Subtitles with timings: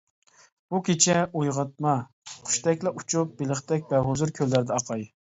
[0.73, 1.91] بۇ كېچە ئويغاتما،
[2.47, 5.05] قۇشتەكلا ئۇچۇپ، بېلىقتەك بەھۇزۇر كۆللەردە ئاقاي.